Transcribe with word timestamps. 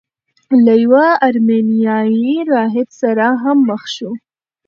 له 0.63 0.73
یوه 0.83 1.05
ارمینیايي 1.27 2.33
راهب 2.51 2.87
سره 3.01 3.27
هم 3.41 3.57
مخ 3.69 3.83
شو. 3.95 4.09